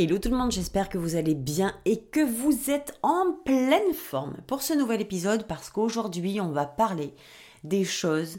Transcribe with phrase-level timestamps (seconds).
[0.00, 3.92] Hello tout le monde, j'espère que vous allez bien et que vous êtes en pleine
[3.92, 7.14] forme pour ce nouvel épisode parce qu'aujourd'hui on va parler
[7.64, 8.38] des choses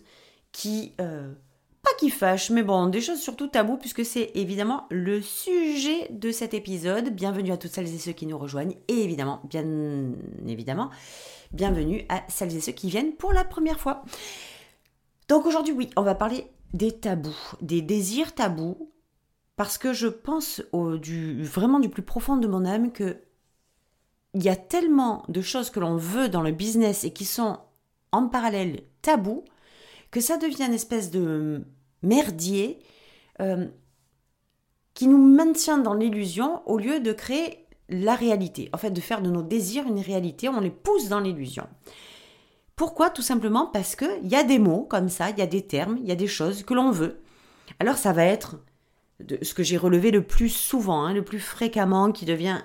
[0.53, 0.93] qui...
[1.01, 1.33] Euh,
[1.83, 6.31] pas qui fâchent, mais bon, des choses surtout tabous puisque c'est évidemment le sujet de
[6.31, 7.09] cet épisode.
[7.09, 9.65] Bienvenue à toutes celles et ceux qui nous rejoignent et évidemment, bien
[10.47, 10.89] évidemment,
[11.51, 14.05] bienvenue à celles et ceux qui viennent pour la première fois.
[15.27, 18.89] Donc aujourd'hui, oui, on va parler des tabous, des désirs tabous
[19.59, 23.17] parce que je pense vraiment du plus profond de mon âme que
[24.33, 27.59] il y a tellement de choses que l'on veut dans le business et qui sont
[28.13, 29.43] en parallèle tabous
[30.11, 31.65] que ça devient une espèce de
[32.03, 32.79] merdier
[33.41, 33.67] euh,
[34.93, 38.69] qui nous maintient dans l'illusion au lieu de créer la réalité.
[38.71, 41.67] En fait, de faire de nos désirs une réalité, on les pousse dans l'illusion.
[42.77, 43.09] Pourquoi?
[43.09, 45.97] Tout simplement parce qu'il y a des mots comme ça, il y a des termes,
[45.97, 47.19] il y a des choses que l'on veut.
[47.81, 48.55] Alors ça va être
[49.41, 52.59] ce que j'ai relevé le plus souvent, hein, le plus fréquemment, qui devient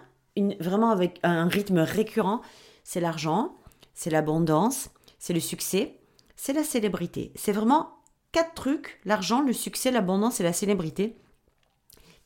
[0.61, 2.41] vraiment avec un rythme récurrent,
[2.83, 3.57] c'est l'argent,
[3.95, 5.99] c'est l'abondance, c'est le succès,
[6.37, 7.33] c'est la célébrité.
[7.35, 7.91] C'est vraiment
[8.33, 11.17] quatre trucs, l'argent, le succès, l'abondance et la célébrité,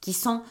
[0.00, 0.42] qui sont...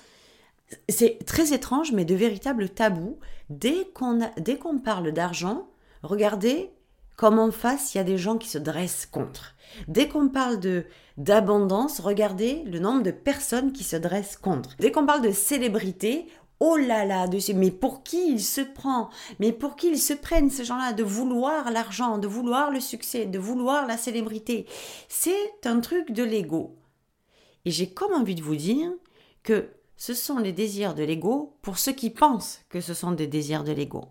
[0.89, 3.19] C'est très étrange, mais de véritables tabous.
[3.49, 5.69] Dès qu'on dès qu'on parle d'argent,
[6.03, 6.71] regardez
[7.17, 9.55] comme en face, il y a des gens qui se dressent contre.
[9.87, 10.85] Dès qu'on parle de
[11.17, 14.75] d'abondance, regardez le nombre de personnes qui se dressent contre.
[14.77, 16.27] Dès qu'on parle de célébrité,
[16.59, 19.09] oh là là, de, mais pour qui il se prend?
[19.39, 20.93] Mais pour qui ils se prennent ces gens-là?
[20.93, 24.67] De vouloir l'argent, de vouloir le succès, de vouloir la célébrité
[25.09, 26.75] C'est un truc de l'ego.
[27.65, 28.91] Et j'ai comme envie de vous dire
[29.41, 33.25] que ce sont les désirs de l'ego pour ceux qui pensent que ce sont des
[33.25, 34.05] désirs de l'ego.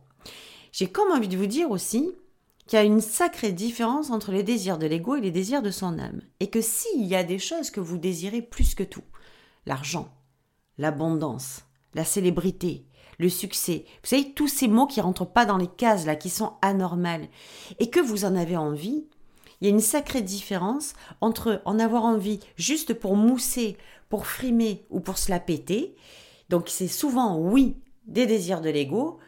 [0.72, 2.12] J'ai comme envie de vous dire aussi
[2.66, 5.71] qu'il y a une sacrée différence entre les désirs de l'ego et les désirs de
[5.71, 6.21] son âme.
[6.41, 9.04] Et que s'il y a des choses que vous désirez plus que tout,
[9.66, 10.09] l'argent,
[10.78, 12.87] l'abondance, la célébrité,
[13.19, 16.28] le succès, vous savez, tous ces mots qui rentrent pas dans les cases là, qui
[16.28, 17.28] sont anormales,
[17.78, 19.06] et que vous en avez envie,
[19.60, 23.77] il y a une sacrée différence entre en avoir envie juste pour mousser,
[24.09, 25.97] pour frimer ou pour se la péter.
[26.50, 29.19] Donc c'est souvent, oui, des désirs de l'ego,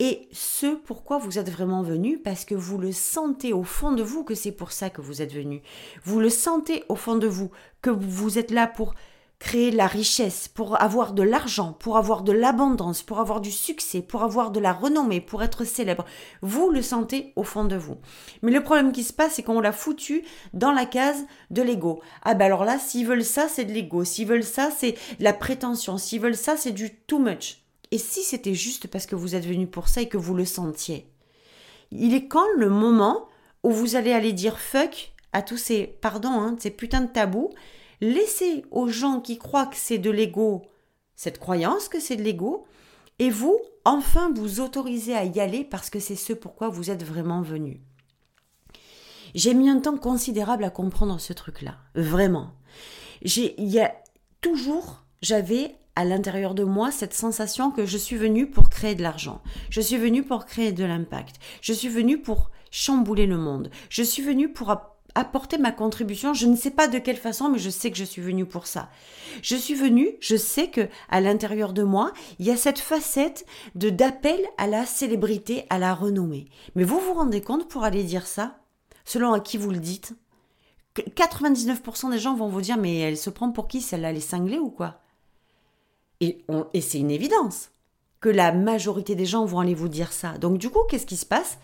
[0.00, 4.02] et ce pourquoi vous êtes vraiment venu, parce que vous le sentez au fond de
[4.02, 5.62] vous que c'est pour ça que vous êtes venu.
[6.04, 7.50] Vous le sentez au fond de vous
[7.82, 8.94] que vous êtes là pour
[9.38, 14.02] créer la richesse, pour avoir de l'argent, pour avoir de l'abondance, pour avoir du succès,
[14.02, 16.04] pour avoir de la renommée, pour être célèbre.
[16.42, 17.96] Vous le sentez au fond de vous.
[18.42, 22.00] Mais le problème qui se passe, c'est qu'on l'a foutu dans la case de l'ego.
[22.22, 24.04] Ah ben alors là, s'ils veulent ça, c'est de l'ego.
[24.04, 25.98] S'ils veulent ça, c'est de la prétention.
[25.98, 27.67] S'ils veulent ça, c'est du too much.
[27.90, 30.44] Et si c'était juste parce que vous êtes venu pour ça et que vous le
[30.44, 31.06] sentiez?
[31.90, 33.28] Il est quand le moment
[33.62, 37.50] où vous allez aller dire fuck à tous ces, pardon, hein, ces putains de tabous,
[38.00, 40.62] laissez aux gens qui croient que c'est de l'ego
[41.18, 42.64] cette croyance que c'est de l'ego,
[43.18, 47.02] et vous, enfin, vous autorisez à y aller parce que c'est ce pourquoi vous êtes
[47.02, 47.80] vraiment venu.
[49.34, 52.52] J'ai mis un temps considérable à comprendre ce truc-là, vraiment.
[53.22, 53.92] J'ai, il y a
[54.40, 59.02] toujours, j'avais à l'intérieur de moi cette sensation que je suis venue pour créer de
[59.02, 59.42] l'argent.
[59.68, 61.40] Je suis venue pour créer de l'impact.
[61.60, 63.68] Je suis venue pour chambouler le monde.
[63.90, 64.72] Je suis venue pour
[65.16, 66.34] apporter ma contribution.
[66.34, 68.68] Je ne sais pas de quelle façon, mais je sais que je suis venue pour
[68.68, 68.90] ça.
[69.42, 73.44] Je suis venue, je sais que à l'intérieur de moi, il y a cette facette
[73.74, 76.46] de d'appel à la célébrité, à la renommée.
[76.76, 78.60] Mais vous vous rendez compte pour aller dire ça,
[79.04, 80.12] selon à qui vous le dites
[80.96, 84.20] 99% des gens vont vous dire mais elle se prend pour qui celle-là, elle est
[84.20, 85.00] cinglée ou quoi?
[86.20, 86.44] Et,
[86.80, 87.70] c'est une évidence
[88.20, 90.38] que la majorité des gens vont aller vous dire ça.
[90.38, 91.58] Donc du coup, qu'est-ce qui se passe?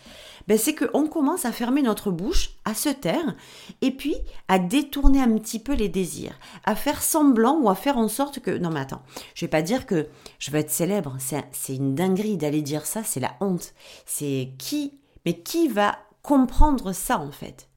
[0.47, 3.35] Ben, C'est qu'on commence à fermer notre bouche, à se taire,
[3.81, 4.15] et puis
[4.47, 8.39] à détourner un petit peu les désirs, à faire semblant ou à faire en sorte
[8.39, 8.51] que...
[8.51, 9.03] Non mais attends,
[9.33, 10.07] je vais pas dire que
[10.39, 13.73] je veux être célèbre, c'est une dinguerie d'aller dire ça, c'est la honte.
[14.05, 14.99] C'est qui...
[15.25, 17.67] Mais qui va comprendre ça en fait?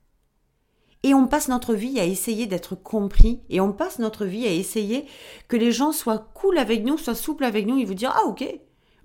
[1.02, 4.52] Et on passe notre vie à essayer d'être compris et on passe notre vie à
[4.52, 5.06] essayer
[5.46, 8.26] que les gens soient cool avec nous, soient souples avec nous et vous dire ah
[8.26, 8.44] ok,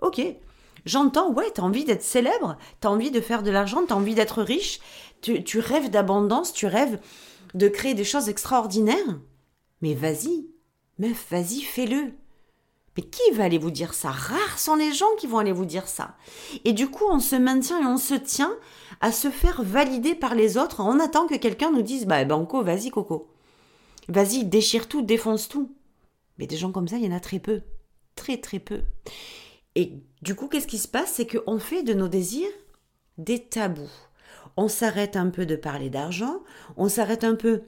[0.01, 0.21] ok,
[0.85, 4.41] j'entends, ouais, t'as envie d'être célèbre, t'as envie de faire de l'argent, t'as envie d'être
[4.41, 4.79] riche,
[5.21, 6.99] tu, tu rêves d'abondance, tu rêves
[7.53, 9.19] de créer des choses extraordinaires.
[9.81, 10.47] Mais vas-y,
[10.97, 12.13] meuf, vas-y, fais-le.
[12.95, 14.11] Mais qui va aller vous dire ça?
[14.11, 16.15] Rares sont les gens qui vont aller vous dire ça.
[16.63, 18.55] Et du coup, on se maintient et on se tient
[19.01, 20.81] à se faire valider par les autres.
[20.81, 23.27] On attend que quelqu'un nous dise Bah, Banco, vas-y, Coco.
[24.09, 25.71] Vas-y, déchire tout, défonce tout.
[26.37, 27.61] Mais des gens comme ça, il y en a très peu.
[28.15, 28.81] Très, très peu.
[29.75, 31.13] Et du coup, qu'est-ce qui se passe?
[31.13, 32.51] C'est qu'on fait de nos désirs
[33.17, 33.89] des tabous.
[34.55, 36.43] On s'arrête un peu de parler d'argent,
[36.77, 37.63] on s'arrête un peu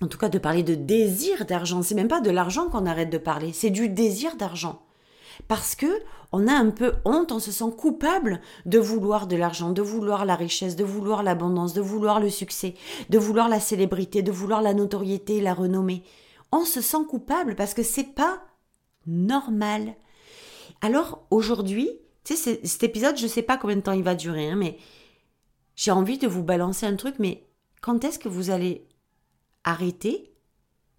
[0.00, 1.82] en tout cas de parler de désir d'argent.
[1.82, 4.82] C'est même pas de l'argent qu'on arrête de parler, c'est du désir d'argent.
[5.46, 5.86] Parce que
[6.32, 10.26] on a un peu honte, on se sent coupable de vouloir de l'argent, de vouloir
[10.26, 12.74] la richesse, de vouloir l'abondance, de vouloir le succès,
[13.08, 16.02] de vouloir la célébrité, de vouloir la notoriété, la renommée.
[16.52, 18.42] On se sent coupable parce que c'est pas
[19.06, 19.94] normal.
[20.82, 21.90] Alors aujourd'hui,
[22.24, 24.76] tu sais, cet épisode, je sais pas combien de temps il va durer, hein, mais
[25.76, 27.46] j'ai envie de vous balancer un truc, mais
[27.80, 28.86] quand est-ce que vous allez
[29.70, 30.32] arrêter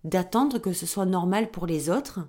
[0.03, 2.19] d'attendre que ce soit normal pour les autres,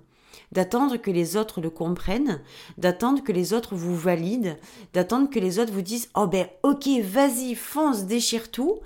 [0.51, 2.41] d'attendre que les autres le comprennent,
[2.77, 4.57] d'attendre que les autres vous valident,
[4.93, 8.79] d'attendre que les autres vous disent Oh ben ok, vas-y, fonce, déchire tout,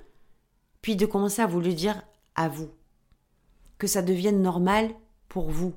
[0.81, 2.01] puis de commencer à vous le dire
[2.35, 2.69] à vous.
[3.77, 4.91] Que ça devienne normal
[5.29, 5.73] pour vous,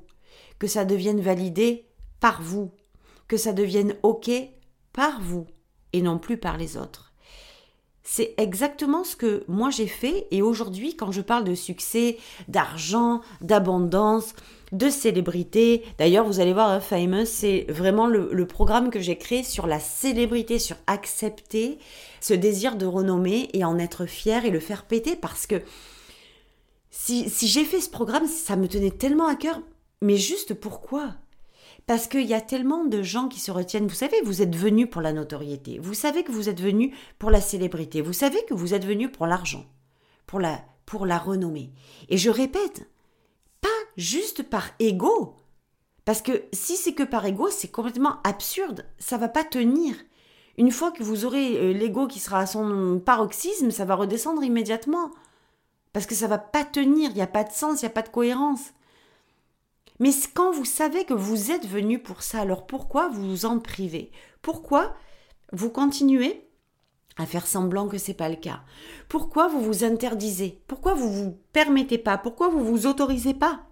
[0.59, 1.87] que ça devienne validé
[2.19, 2.71] par vous,
[3.27, 4.29] que ça devienne ok
[4.93, 5.47] par vous
[5.93, 7.08] et non plus par les autres.
[8.11, 10.25] C'est exactement ce que moi j'ai fait.
[10.31, 12.17] Et aujourd'hui quand je parle de succès,
[12.47, 14.33] d'argent, d'abondance,
[14.71, 19.43] de célébrité, d'ailleurs vous allez voir, hein, Famous, c'est vraiment le, programme que j'ai créé
[19.43, 21.77] sur la célébrité, sur accepter
[22.19, 25.15] ce désir de renommée et en être fier et le faire péter.
[25.15, 25.61] Parce que
[26.89, 29.61] si, si j'ai fait ce programme, ça me tenait tellement à cœur,
[30.01, 31.13] mais juste pourquoi?
[31.89, 33.87] Parce qu'il y a tellement de gens qui se retiennent.
[33.87, 35.79] Vous savez, vous êtes venu pour la notoriété.
[35.79, 38.01] Vous savez que vous êtes venu pour la célébrité.
[38.01, 39.65] Vous savez que vous êtes venu pour l'argent,
[40.27, 41.71] pour la, pour la renommée.
[42.07, 42.87] Et je répète,
[43.59, 45.37] pas juste par ego.
[46.05, 48.85] Parce que si c'est que par ego, c'est complètement absurde.
[48.99, 49.95] Ça va pas tenir.
[50.59, 54.43] Une fois que vous aurez euh, l'ego qui sera à son paroxysme, ça va redescendre
[54.43, 55.09] immédiatement.
[55.91, 57.93] Parce que ça va pas tenir, il n'y a pas de sens, il n'y a
[57.95, 58.73] pas de cohérence.
[59.99, 63.59] Mais quand vous savez que vous êtes venu pour ça, alors pourquoi vous vous en
[63.59, 64.11] privez?
[64.41, 64.95] Pourquoi
[65.51, 66.45] vous continuez
[67.17, 68.63] à faire semblant que c'est pas le cas?
[69.09, 70.61] Pourquoi vous vous interdisez?
[70.67, 72.17] Pourquoi vous vous permettez pas?
[72.17, 73.65] Pourquoi vous vous autorisez pas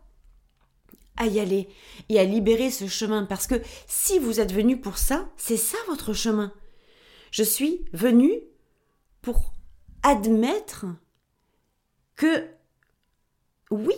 [1.15, 1.69] à y aller
[2.09, 3.25] et à libérer ce chemin?
[3.25, 6.51] Parce que si vous êtes venu pour ça, c'est ça votre chemin.
[7.31, 8.31] Je suis venu
[9.21, 9.53] pour
[10.03, 10.85] admettre
[12.15, 12.47] que
[13.71, 13.93] oui,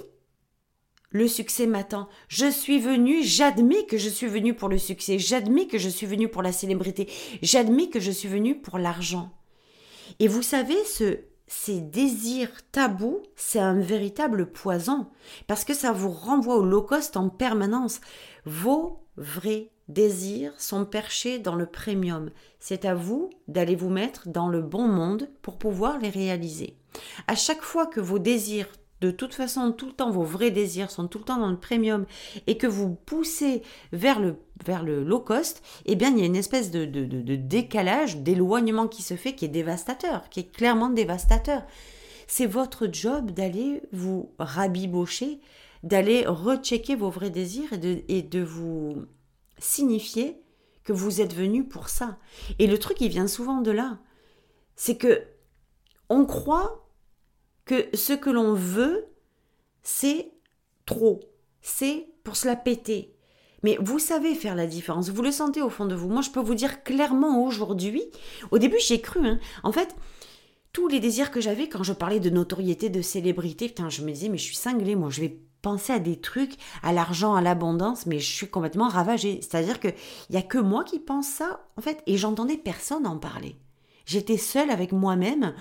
[1.12, 2.08] le succès m'attend.
[2.28, 6.08] Je suis venu, j'admets que je suis venu pour le succès, j'admets que je suis
[6.08, 7.10] venu pour la célébrité,
[7.42, 9.32] j'admets que je suis venu pour l'argent.
[10.20, 15.08] Et vous savez, ce, ces désirs tabous, c'est un véritable poison,
[15.48, 18.02] parce que ça vous renvoie au low cost en permanence.
[18.46, 22.30] Vos vrais désirs sont perchés dans le premium.
[22.60, 26.78] C'est à vous d'aller vous mettre dans le bon monde pour pouvoir les réaliser.
[27.28, 28.70] À chaque fois que vos désirs
[29.02, 31.60] de toute façon tout le temps vos vrais désirs sont tout le temps dans le
[31.60, 32.06] premium
[32.48, 33.62] et que vous poussez
[33.92, 34.36] vers le,
[34.66, 38.88] vers le low cost, eh bien il y a une espèce de, de, décalage, d'éloignement
[38.88, 41.64] qui se fait qui est dévastateur, qui est clairement dévastateur.
[42.28, 45.40] C'est votre job d'aller vous rabibocher,
[45.84, 49.06] d'aller rechecker vos vrais désirs et de, et de vous
[49.58, 50.42] signifier
[50.84, 52.18] que vous êtes venu pour ça.
[52.58, 54.00] Et le truc, il vient souvent de là.
[54.76, 55.24] C'est que
[56.10, 56.89] on croit
[57.70, 59.06] que ce que l'on veut,
[59.84, 60.32] c'est
[60.88, 61.20] trop.
[61.62, 63.14] C'est pour se la péter.
[63.62, 66.10] Mais vous savez faire la différence, vous le sentez au fond de vous.
[66.10, 68.06] Moi, je peux vous dire clairement aujourd'hui,
[68.50, 69.24] au début, j'ai cru.
[69.24, 69.38] Hein.
[69.62, 69.96] En fait,
[70.74, 74.12] tous les désirs que j'avais quand je parlais de notoriété, de célébrité, putain, je me
[74.12, 77.42] disais, mais je suis cinglée, moi, je vais penser à des trucs, à l'argent, à
[77.42, 79.42] l'abondance, mais je suis complètement ravagée.
[79.44, 79.94] C'est-à-dire qu'il
[80.32, 83.58] n'y a que moi qui pense ça, en fait, et j'entendais personne en parler.
[84.08, 85.54] J'étais seule avec moi-même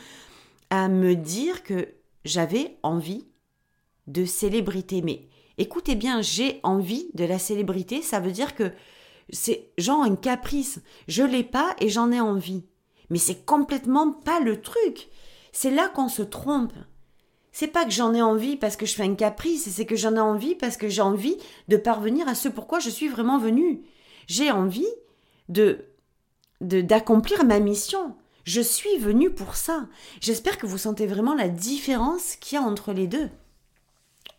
[0.71, 3.27] à me dire que j'avais envie
[4.07, 5.03] de célébrité.
[5.03, 8.73] Mais écoutez bien, j'ai envie de la célébrité, ça veut dire que
[9.31, 10.81] c'est genre un caprice.
[11.07, 12.65] Je l'ai pas et j'en ai envie.
[13.11, 15.09] Mais c'est complètement pas le truc.
[15.53, 16.73] C'est là qu'on se trompe.
[17.53, 20.15] C'est pas que j'en ai envie parce que je fais un caprice, c'est que j'en
[20.15, 21.37] ai envie parce que j'ai envie
[21.69, 23.83] de parvenir à ce pourquoi je suis vraiment venu.
[24.27, 24.87] J'ai envie
[25.49, 25.85] de
[26.61, 28.17] d'accomplir ma mission.
[28.49, 29.89] Je suis venu pour ça.
[30.23, 33.29] J'espère que vous sentez vraiment la différence qu'il y a entre les deux.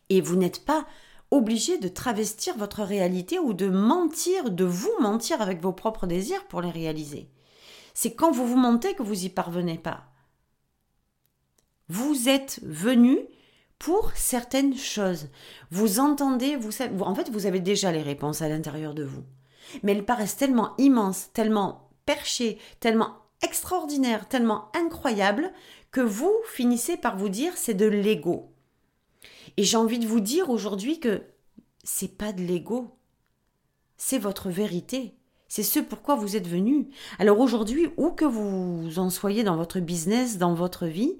[0.09, 0.87] Et vous n'êtes pas
[1.29, 6.43] obligé de travestir votre réalité ou de mentir, de vous mentir avec vos propres désirs
[6.47, 7.29] pour les réaliser.
[7.93, 10.05] C'est quand vous vous mentez que vous y parvenez pas.
[11.87, 13.19] Vous êtes venu
[13.77, 15.27] pour certaines choses.
[15.69, 19.23] Vous entendez, vous, savez, en fait, vous avez déjà les réponses à l'intérieur de vous.
[19.83, 25.51] Mais elles paraissent tellement immenses, tellement perchées, tellement extraordinaires, tellement incroyables,
[25.91, 28.51] que vous finissez par vous dire c'est de l'ego.
[29.57, 31.21] Et j'ai envie de vous dire aujourd'hui que
[31.83, 32.95] c'est pas de l'ego.
[33.97, 35.15] C'est votre vérité.
[35.47, 36.89] C'est ce pourquoi vous êtes venu.
[37.17, 41.17] Alors aujourd'hui, où que vous en soyez dans votre business, dans votre vie,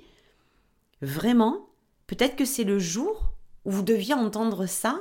[1.01, 1.69] vraiment,
[2.09, 3.33] Peut-être que c'est le jour
[3.65, 4.99] où vous deviez entendre ça,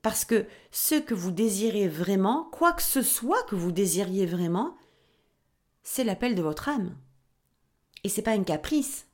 [0.00, 4.74] parce que ce que vous désirez vraiment, quoi que ce soit que vous désiriez vraiment,
[5.84, 6.96] c'est l'appel de votre âme.
[8.02, 9.06] Et c'est pas un caprice.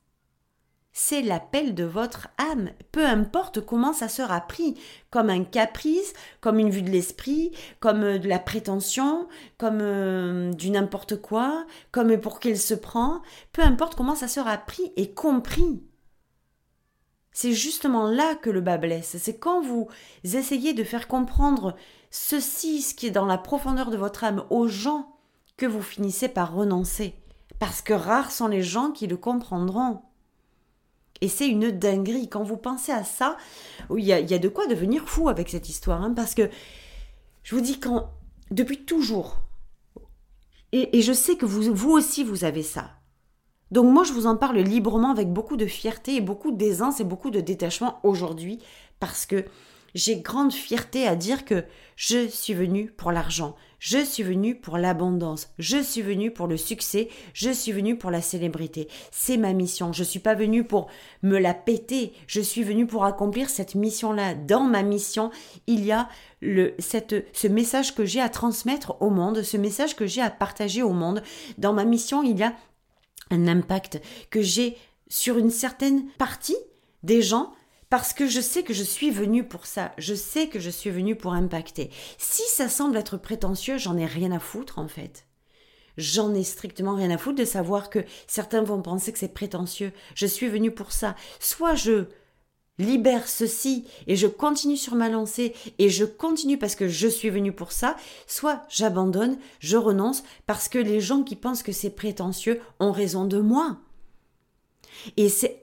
[0.93, 4.77] C'est l'appel de votre âme, peu importe comment ça sera pris,
[5.09, 10.51] comme un caprice, comme une vue de l'esprit, comme euh, de la prétention, comme euh,
[10.51, 13.21] du n'importe quoi, comme pour qu'il se prend,
[13.53, 15.81] peu importe comment ça sera pris et compris.
[17.31, 19.15] C'est justement là que le bas blesse.
[19.17, 19.87] C'est quand vous
[20.25, 21.77] essayez de faire comprendre
[22.09, 25.20] ceci, ce qui est dans la profondeur de votre âme, aux gens,
[25.61, 27.13] que vous finissez par renoncer.
[27.59, 30.01] Parce que rares sont les gens qui le comprendront.
[31.21, 32.29] Et c'est une dinguerie.
[32.29, 33.37] Quand vous pensez à ça,
[33.95, 36.01] il y a, de quoi devenir fou avec cette histoire.
[36.01, 36.49] Hein, parce que
[37.43, 38.09] je vous dis, quand,
[38.49, 39.37] depuis toujours,
[40.71, 42.95] et, et je sais que vous, vous aussi, vous avez ça.
[43.69, 47.03] Donc moi, je vous en parle librement avec beaucoup de fierté et beaucoup d'aisance et
[47.03, 48.57] beaucoup de détachement aujourd'hui
[48.99, 49.45] parce que
[49.93, 54.77] j'ai grande fierté à dire que je suis venu pour l'argent, je suis venu pour
[54.77, 58.87] l'abondance, je suis venu pour le succès, je suis venu pour la célébrité.
[59.09, 59.91] C'est ma mission.
[59.91, 60.87] Je suis pas venu pour
[61.23, 64.35] me la péter, je suis venu pour accomplir cette mission-là.
[64.35, 65.31] Dans ma mission,
[65.65, 66.09] il y a
[66.41, 70.93] ce message que j'ai à transmettre au monde, ce message que j'ai à partager au
[70.93, 71.23] monde.
[71.57, 72.53] Dans ma mission, il y a
[73.31, 76.57] un impact que j'ai sur une certaine partie
[77.03, 77.51] des gens
[77.91, 80.89] parce que je sais que je suis venu pour ça, je sais que je suis
[80.89, 81.91] venu pour impacter.
[82.17, 85.27] Si ça semble être prétentieux, j'en ai rien à foutre en fait.
[85.97, 89.91] J'en ai strictement rien à foutre de savoir que certains vont penser que c'est prétentieux.
[90.15, 91.17] Je suis venu pour ça.
[91.41, 92.05] Soit je
[92.79, 97.29] libère ceci et je continue sur ma lancée et je continue parce que je suis
[97.29, 101.89] venu pour ça, soit j'abandonne, je renonce parce que les gens qui pensent que c'est
[101.89, 103.79] prétentieux ont raison de moi.
[105.17, 105.60] Et c'est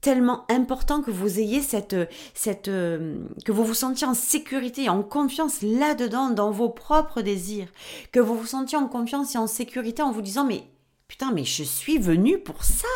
[0.00, 1.96] tellement important que vous ayez cette,
[2.34, 7.68] cette euh, que vous vous sentiez en sécurité, en confiance là-dedans, dans vos propres désirs,
[8.12, 10.64] que vous vous sentiez en confiance et en sécurité en vous disant mais
[11.08, 12.86] putain mais je suis venu pour ça.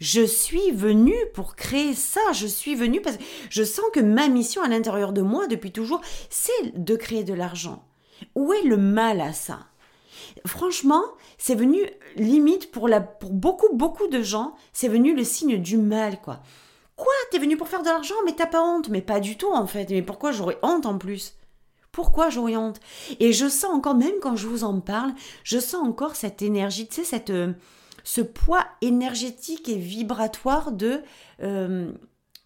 [0.00, 4.28] Je suis venu pour créer ça, je suis venu parce que je sens que ma
[4.28, 7.84] mission à l'intérieur de moi depuis toujours, c'est de créer de l'argent.
[8.34, 9.60] Où est le mal à ça?
[10.46, 11.02] Franchement,
[11.38, 11.78] c'est venu
[12.16, 16.40] limite pour, la, pour beaucoup, beaucoup de gens, c'est venu le signe du mal, quoi.
[16.96, 17.12] Quoi?
[17.30, 18.88] T'es venu pour faire de l'argent, mais t'as pas honte.
[18.88, 19.90] Mais pas du tout, en fait.
[19.90, 21.34] Mais pourquoi j'aurais honte en plus?
[21.92, 22.80] Pourquoi j'aurais honte?
[23.20, 25.12] Et je sens encore, même quand je vous en parle,
[25.42, 27.52] je sens encore cette énergie, tu sais, cette, euh,
[28.04, 31.02] ce poids énergétique et vibratoire de
[31.42, 31.92] euh,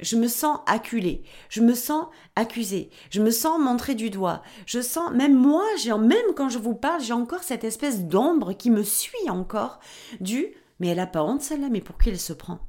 [0.00, 4.80] je me sens acculé, je me sens accusé, je me sens montré du doigt, je
[4.80, 8.70] sens, même moi, j'ai, même quand je vous parle, j'ai encore cette espèce d'ombre qui
[8.70, 9.80] me suit encore,
[10.20, 12.60] du mais elle a pas honte celle-là, mais pour qui elle se prend?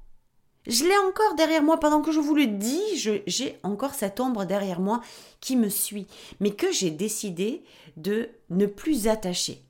[0.67, 4.45] Je l'ai encore derrière moi, pendant que je vous le dis, j'ai encore cette ombre
[4.45, 5.01] derrière moi
[5.39, 6.07] qui me suit,
[6.39, 7.63] mais que j'ai décidé
[7.97, 9.63] de ne plus attacher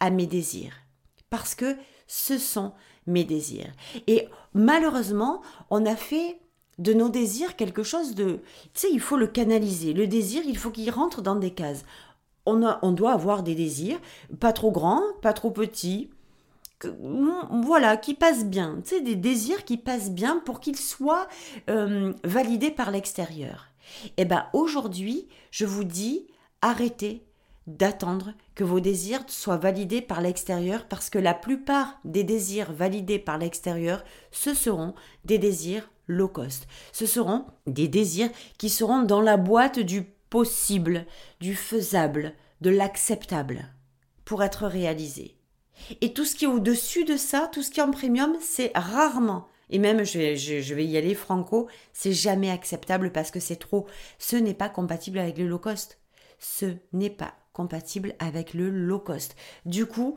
[0.00, 0.74] à mes désirs.
[1.28, 2.72] Parce que ce sont
[3.06, 3.72] mes désirs.
[4.06, 6.38] Et malheureusement, on a fait
[6.82, 8.40] de nos désirs quelque chose de...
[8.74, 9.92] Tu sais, il faut le canaliser.
[9.92, 11.84] Le désir, il faut qu'il rentre dans des cases.
[12.44, 14.00] On, a, on doit avoir des désirs,
[14.40, 16.10] pas trop grands, pas trop petits,
[16.82, 18.80] voilà, qui passent bien.
[18.82, 21.28] Tu sais, des désirs qui passent bien pour qu'ils soient
[21.70, 23.68] euh, validés par l'extérieur.
[24.16, 26.26] Eh bien aujourd'hui, je vous dis,
[26.60, 27.24] arrêtez
[27.68, 33.20] d'attendre que vos désirs soient validés par l'extérieur parce que la plupart des désirs validés
[33.20, 36.66] par l'extérieur, ce seront des désirs low cost.
[36.92, 41.06] Ce seront des désirs qui seront dans la boîte du possible,
[41.40, 43.68] du faisable, de l'acceptable
[44.24, 45.36] pour être réalisés.
[46.00, 48.72] Et tout ce qui est au-dessus de ça, tout ce qui est en premium, c'est
[48.74, 53.56] rarement et même, je je vais, y aller franco, c'est jamais acceptable parce que c'est
[53.56, 53.86] trop.
[54.18, 55.98] Ce n'est pas compatible avec le low cost.
[56.38, 59.34] Ce n'est pas compatible avec le low cost.
[59.64, 60.16] Du coup,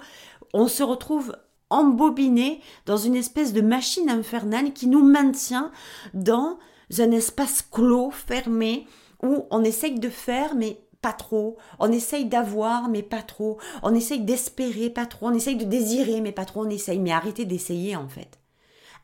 [0.53, 1.37] on se retrouve
[1.69, 5.71] embobiné dans une espèce de machine infernale qui nous maintient
[6.13, 6.57] dans
[6.99, 8.87] un espace clos, fermé,
[9.23, 11.57] où on essaye de faire, mais pas trop.
[11.79, 13.59] On essaye d'avoir, mais pas trop.
[13.83, 15.27] On essaye d'espérer, pas trop.
[15.27, 16.65] On essaye de désirer, mais pas trop.
[16.65, 16.99] On essaye.
[16.99, 18.39] Mais arrêtez d'essayer, en fait.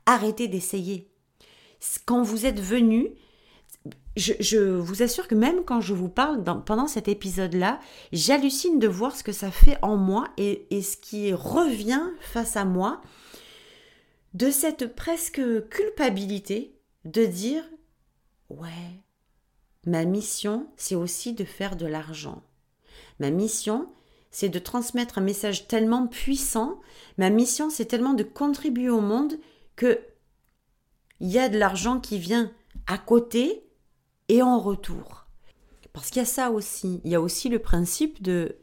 [0.06, 1.10] Arrêtez d'essayer.
[2.06, 3.12] quand vous êtes venu,
[4.16, 7.80] je, vous assure que même quand je vous parle pendant cet épisode-là,
[8.12, 12.58] j'hallucine de voir ce que ça fait en moi et, et, ce qui revient face
[12.58, 13.02] à moi
[14.34, 17.64] de cette presque culpabilité de dire
[18.50, 18.70] ouais,
[19.86, 22.44] ma mission, c'est aussi de faire de l'argent.
[23.20, 23.90] Ma mission,
[24.30, 26.80] c'est de transmettre un message tellement puissant.
[27.18, 29.34] Ma mission, c'est tellement de contribuer au monde
[29.76, 30.00] que
[31.20, 32.52] il y a de l'argent qui vient
[32.88, 33.64] à côté
[34.32, 35.26] et en retour.
[35.92, 37.02] Parce qu'il y a ça aussi.
[37.04, 38.56] Il y a aussi le principe de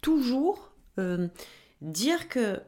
[0.00, 1.26] toujours euh,
[1.80, 2.60] dire que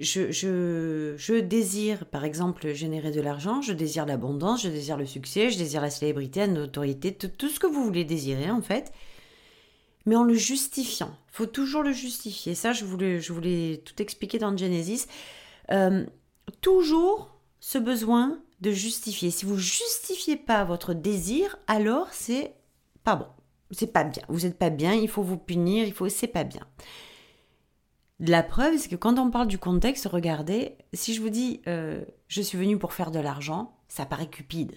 [0.00, 5.50] je, je, désire, par exemple, générer de l'argent, je désire l'abondance, je désire le succès,
[5.50, 8.92] je désire la célébrité, la notoriété, tout, ce que vous voulez désirer en fait,
[10.06, 11.16] mais en le justifiant.
[11.30, 12.56] Il faut toujours le justifier.
[12.56, 15.06] Ça, je voulais, je voulais tout expliquer dans Genesis.
[15.70, 16.04] Euh,
[16.60, 19.30] toujours ce besoin de justifier.
[19.30, 22.54] Si vous justifiez pas votre désir, alors c'est
[23.02, 23.26] pas bon.
[23.70, 24.22] C'est pas bien.
[24.28, 26.66] Vous n'êtes pas bien, il faut vous punir, il faut c'est pas bien.
[28.20, 32.04] La preuve, c'est que quand on parle du contexte, regardez, si je vous dis euh,
[32.28, 34.74] je suis venu pour faire de l'argent, ça paraît cupide.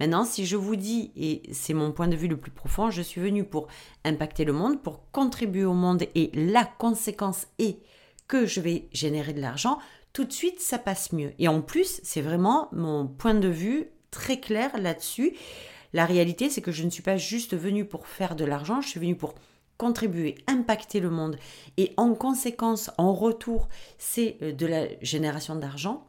[0.00, 3.02] Maintenant, si je vous dis, et c'est mon point de vue le plus profond, je
[3.02, 3.68] suis venu pour
[4.02, 7.80] impacter le monde, pour contribuer au monde, et la conséquence est
[8.26, 9.78] que je vais générer de l'argent,
[10.12, 11.32] tout de suite, ça passe mieux.
[11.38, 15.36] Et en plus, c'est vraiment mon point de vue très clair là-dessus.
[15.92, 18.88] La réalité, c'est que je ne suis pas juste venu pour faire de l'argent, je
[18.88, 19.34] suis venu pour
[19.76, 21.38] contribuer, impacter le monde
[21.78, 26.06] et en conséquence, en retour, c'est euh, de la génération d'argent.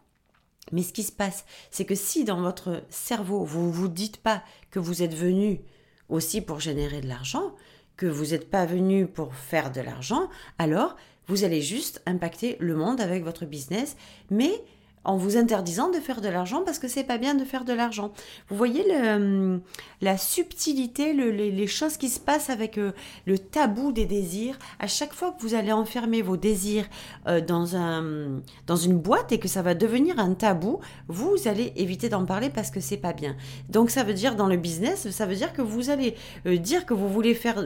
[0.71, 4.17] Mais ce qui se passe, c'est que si dans votre cerveau, vous ne vous dites
[4.17, 5.61] pas que vous êtes venu
[6.09, 7.55] aussi pour générer de l'argent,
[7.97, 10.29] que vous n'êtes pas venu pour faire de l'argent,
[10.59, 10.95] alors
[11.31, 13.95] vous allez juste impacter le monde avec votre business,
[14.29, 14.51] mais
[15.03, 17.73] en vous interdisant de faire de l'argent parce que c'est pas bien de faire de
[17.73, 18.11] l'argent.
[18.49, 19.61] Vous voyez le,
[20.01, 22.91] la subtilité, les, choses qui se passent avec euh,
[23.25, 24.57] le tabou des désirs.
[24.79, 26.85] À chaque fois que vous allez enfermer vos désirs
[27.27, 31.73] euh, dans, un, dans une boîte et que ça va devenir un tabou, vous allez
[31.75, 33.35] éviter d'en parler parce que c'est pas bien.
[33.69, 36.85] Donc ça veut dire dans le business, ça veut dire que vous allez euh, dire
[36.85, 37.63] que vous voulez faire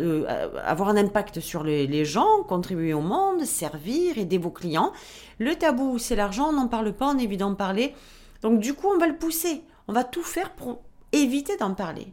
[0.65, 4.91] avoir un impact sur les gens, contribuer au monde, servir, aider vos clients.
[5.39, 7.93] Le tabou, c'est l'argent, on n'en parle pas, on évite d'en parler.
[8.41, 9.63] Donc du coup, on va le pousser.
[9.87, 12.07] On va tout faire pour éviter d'en parler.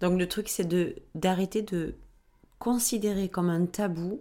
[0.00, 1.94] Donc le truc, c'est de d'arrêter de
[2.58, 4.20] considérer comme un tabou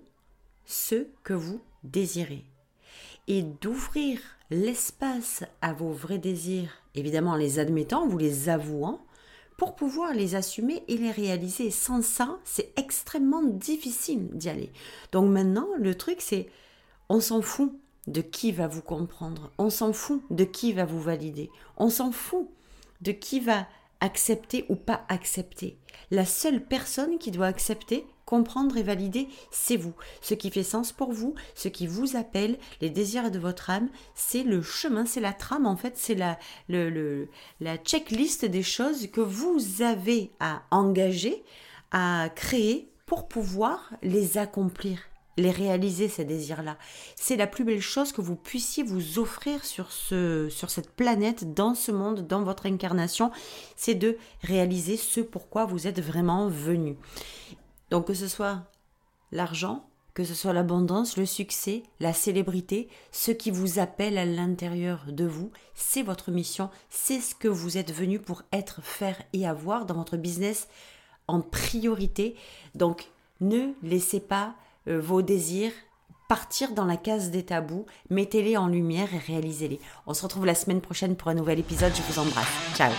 [0.65, 2.43] ce que vous désirez
[3.27, 9.01] et d'ouvrir l'espace à vos vrais désirs, évidemment en les admettant, vous les avouant,
[9.57, 11.71] pour pouvoir les assumer et les réaliser.
[11.71, 14.71] Sans ça, c'est extrêmement difficile d'y aller.
[15.11, 16.47] Donc maintenant, le truc, c'est
[17.09, 17.73] on s'en fout
[18.07, 19.51] de qui va vous comprendre.
[19.57, 21.49] On s'en fout de qui va vous valider.
[21.77, 22.49] On s'en fout
[23.01, 23.67] de qui va
[23.99, 25.77] accepter ou pas accepter.
[26.11, 29.93] La seule personne qui doit accepter, comprendre et valider, c'est vous.
[30.21, 33.89] Ce qui fait sens pour vous, ce qui vous appelle, les désirs de votre âme,
[34.15, 36.37] c'est le chemin, c'est la trame en fait, c'est la,
[36.69, 41.43] le, la checklist des choses que vous avez à engager,
[41.91, 44.99] à créer pour pouvoir les accomplir
[45.37, 46.77] les réaliser, ces désirs-là.
[47.15, 51.53] C'est la plus belle chose que vous puissiez vous offrir sur, ce, sur cette planète,
[51.53, 53.31] dans ce monde, dans votre incarnation,
[53.75, 56.97] c'est de réaliser ce pourquoi vous êtes vraiment venu.
[57.91, 58.63] Donc que ce soit
[59.31, 65.05] l'argent, que ce soit l'abondance, le succès, la célébrité, ce qui vous appelle à l'intérieur
[65.09, 69.47] de vous, c'est votre mission, c'est ce que vous êtes venu pour être, faire et
[69.47, 70.67] avoir dans votre business
[71.27, 72.35] en priorité.
[72.73, 74.55] Donc ne laissez pas
[74.87, 75.71] euh, vos désirs,
[76.27, 79.79] partir dans la case des tabous, mettez-les en lumière et réalisez-les.
[80.05, 81.93] On se retrouve la semaine prochaine pour un nouvel épisode.
[81.95, 82.47] Je vous embrasse.
[82.75, 82.91] Ciao